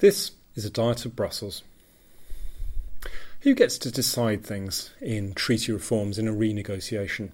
[0.00, 1.62] This is a diet of Brussels.
[3.42, 7.32] Who gets to decide things in treaty reforms in a renegotiation?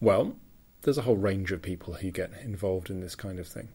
[0.00, 0.36] Well,
[0.82, 3.70] there's a whole range of people who get involved in this kind of thing.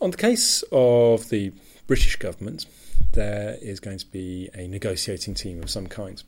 [0.00, 1.52] On the case of the
[1.86, 2.66] British government,
[3.12, 6.20] there is going to be a negotiating team of some kind.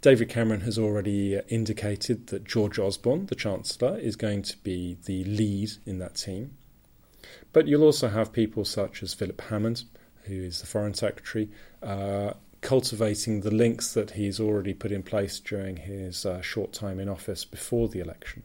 [0.00, 5.24] David Cameron has already indicated that George Osborne, the Chancellor, is going to be the
[5.24, 6.56] lead in that team.
[7.52, 9.84] But you'll also have people such as Philip Hammond,
[10.24, 11.50] who is the Foreign Secretary,
[11.82, 17.00] uh, cultivating the links that he's already put in place during his uh, short time
[17.00, 18.44] in office before the election.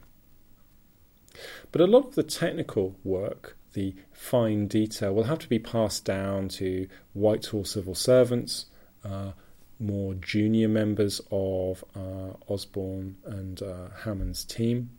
[1.72, 6.04] But a lot of the technical work, the fine detail, will have to be passed
[6.04, 8.66] down to Whitehall civil servants,
[9.04, 9.34] uh,
[9.80, 14.90] more junior members of uh, Osborne and uh, Hammond's team.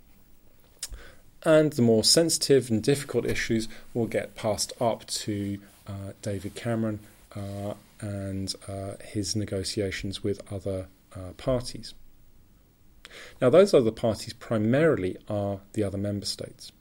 [1.45, 7.01] And the more sensitive and difficult issues will get passed up to uh, David Cameron
[7.35, 11.95] uh, and uh, his negotiations with other uh, parties.
[13.41, 16.73] Now, those other parties primarily are the other member states.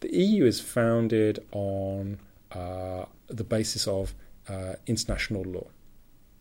[0.00, 2.18] The EU is founded on
[2.52, 4.14] uh, the basis of
[4.48, 5.66] uh, international law.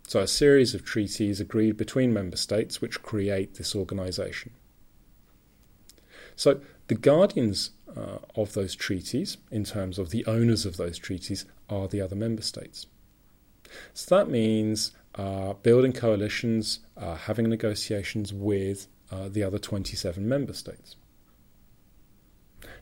[0.08, 4.52] So, a series of treaties agreed between member states which create this organisation.
[6.38, 11.46] So, the guardians uh, of those treaties, in terms of the owners of those treaties,
[11.70, 12.86] are the other member states.
[13.94, 20.54] So that means uh, building coalitions, uh, having negotiations with uh, the other 27 member
[20.54, 20.96] states.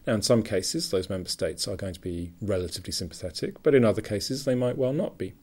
[0.05, 3.83] Now, in some cases, those member states are going to be relatively sympathetic, but in
[3.83, 5.33] other cases, they might well not be.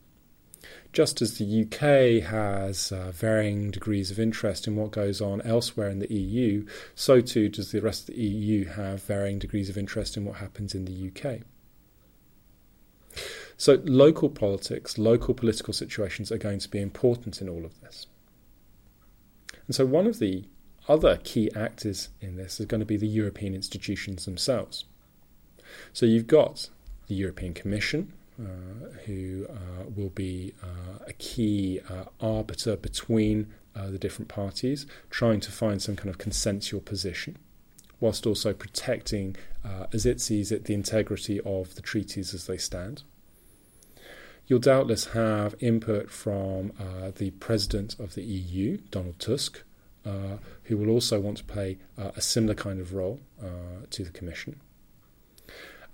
[0.93, 5.89] Just as the UK has uh, varying degrees of interest in what goes on elsewhere
[5.89, 9.79] in the EU, so too does the rest of the EU have varying degrees of
[9.79, 11.41] interest in what happens in the UK.
[13.57, 18.07] So, local politics, local political situations are going to be important in all of this.
[19.67, 20.45] And so, one of the
[20.89, 24.85] other key actors in this is going to be the European institutions themselves.
[25.93, 26.71] So, you've got
[27.07, 28.13] the European Commission,
[29.07, 35.41] who uh, will be uh, a key uh, arbiter between uh, the different parties, trying
[35.41, 37.39] to find some kind of consensual position,
[38.01, 42.59] whilst also protecting, uh, as it sees it, the integrity of the treaties as they
[42.59, 43.03] stand.
[44.47, 49.63] You'll doubtless have input from uh, the President of the EU, Donald Tusk,
[50.05, 54.05] uh, who will also want to play uh, a similar kind of role uh, to
[54.05, 54.61] the Commission.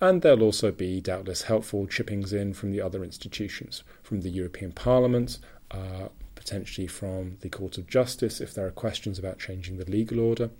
[0.00, 4.72] And there'll also be doubtless helpful chippings in from the other institutions, from the European
[4.72, 5.38] Parliament,
[5.70, 10.20] uh, potentially from the Court of Justice if there are questions about changing the legal
[10.20, 10.50] order.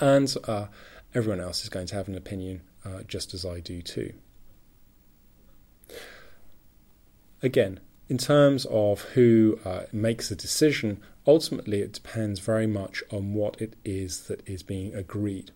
[0.00, 0.66] And uh,
[1.14, 2.62] everyone else is going to have an opinion,
[3.06, 4.14] just as I do too.
[7.42, 13.34] Again, in terms of who uh, makes a decision, ultimately it depends very much on
[13.34, 15.50] what it is that is being agreed.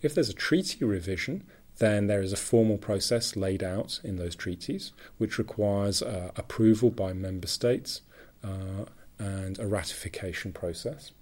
[0.00, 1.44] If there's a treaty revision,
[1.78, 6.90] then there is a formal process laid out in those treaties which requires uh, approval
[6.90, 8.02] by member states
[8.44, 8.84] uh,
[9.18, 11.12] and a ratification process.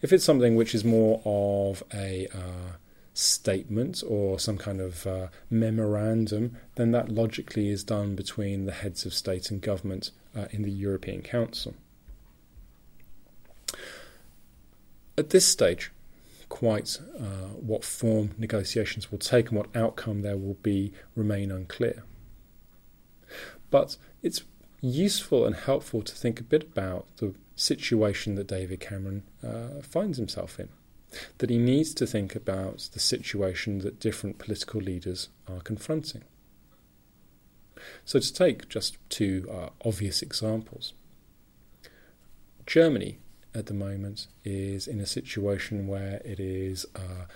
[0.00, 2.76] If it's something which is more of a uh,
[3.14, 9.04] statement or some kind of uh, memorandum, then that logically is done between the heads
[9.04, 11.74] of state and government uh, in the European Council.
[15.18, 15.92] At this stage,
[16.52, 22.04] quite uh, what form negotiations will take and what outcome there will be remain unclear.
[23.70, 24.42] But it's
[24.82, 30.18] useful and helpful to think a bit about the situation that David Cameron uh, finds
[30.18, 30.68] himself in
[31.38, 36.24] that he needs to think about the situation that different political leaders are confronting.
[38.04, 40.92] So, to take just two uh, obvious examples,
[42.66, 43.18] Germany
[43.54, 47.26] at the moment is in a situation where it is uh,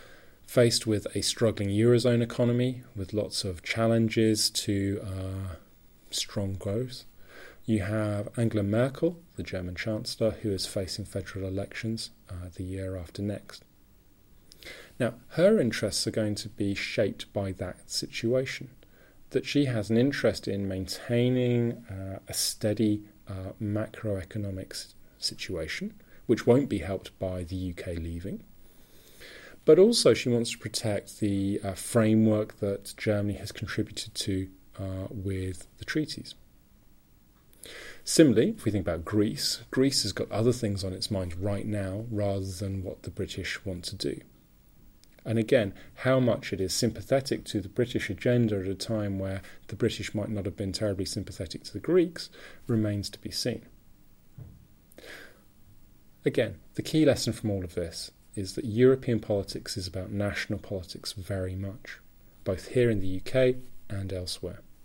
[0.47, 5.55] faced with a struggling Eurozone economy with lots of challenges to uh,
[6.11, 7.05] strong growth.
[7.65, 12.97] You have Angela Merkel, the German Chancellor, who is facing federal elections uh, the year
[12.97, 13.65] after next.
[14.99, 18.71] Now, her interests are going to be shaped by that situation.
[19.31, 25.95] That she has an interest in maintaining uh, a steady uh, macroeconomic situation,
[26.27, 28.43] which won't be helped by the UK leaving.
[29.65, 35.09] But also, she wants to protect the uh, framework that Germany has contributed to uh,
[35.11, 36.35] with the treaties.
[38.05, 41.67] Similarly, if we think about Greece, Greece has got other things on its mind right
[41.67, 44.21] now rather than what the British want to do.
[45.25, 49.43] And again, how much it is sympathetic to the British agenda at a time where
[49.67, 52.31] the British might not have been terribly sympathetic to the Greeks
[52.69, 53.67] remains to be seen.
[56.27, 60.59] Again, the key lesson from all of this is that European politics is about national
[60.59, 62.01] politics very much,
[62.43, 63.55] both here in the UK
[63.89, 64.59] and elsewhere.